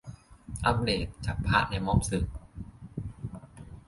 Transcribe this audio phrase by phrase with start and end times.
[0.65, 2.25] อัพเดต "จับพระในม็อบสึก"